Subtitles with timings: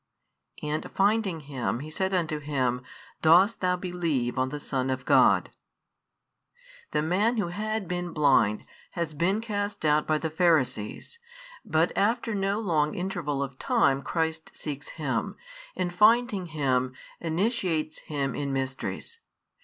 [0.63, 2.81] And finding him, He said unto him,
[3.21, 5.51] Dost thou believe on the Son of God?
[6.89, 11.19] The man who had been blind has been cast out by the Pharisees,
[11.63, 15.35] but after no long interval of time Christ seeks him,
[15.75, 18.33] and finding him, initiates him.
[18.33, 19.19] in mysteries.